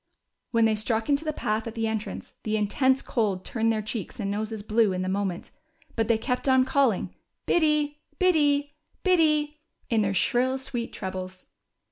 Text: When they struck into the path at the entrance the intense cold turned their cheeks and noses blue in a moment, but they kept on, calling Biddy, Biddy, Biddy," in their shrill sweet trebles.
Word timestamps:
When 0.49 0.65
they 0.65 0.73
struck 0.75 1.09
into 1.09 1.23
the 1.23 1.31
path 1.31 1.67
at 1.67 1.75
the 1.75 1.85
entrance 1.85 2.33
the 2.41 2.57
intense 2.57 3.03
cold 3.03 3.45
turned 3.45 3.71
their 3.71 3.83
cheeks 3.83 4.19
and 4.19 4.31
noses 4.31 4.63
blue 4.63 4.93
in 4.93 5.05
a 5.05 5.07
moment, 5.07 5.51
but 5.95 6.07
they 6.07 6.17
kept 6.17 6.49
on, 6.49 6.65
calling 6.65 7.13
Biddy, 7.45 7.99
Biddy, 8.17 8.73
Biddy," 9.03 9.59
in 9.91 10.01
their 10.01 10.15
shrill 10.15 10.57
sweet 10.57 10.91
trebles. 10.91 11.45